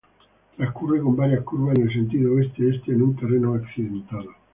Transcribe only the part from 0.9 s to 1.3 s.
con